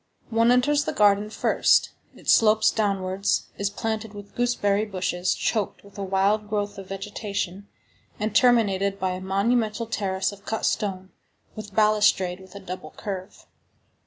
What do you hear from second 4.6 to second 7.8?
bushes, choked with a wild growth of vegetation,